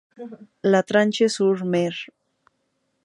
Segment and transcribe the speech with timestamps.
[0.63, 2.07] La Tranche-sur-Mer